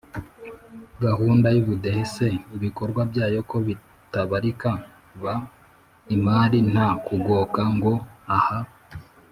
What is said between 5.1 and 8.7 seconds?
baimari nta kugoka, ngo aha